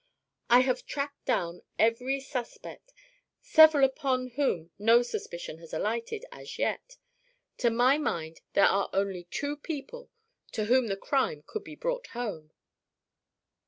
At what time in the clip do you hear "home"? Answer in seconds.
12.17-12.51